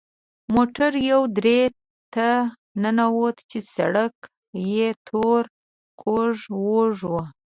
[0.53, 1.61] موټر یوې درې
[2.13, 2.27] ته
[2.81, 4.15] ننوت چې سړک
[4.73, 5.43] یې تور
[6.01, 6.35] کوږ
[6.69, 7.13] وږ و.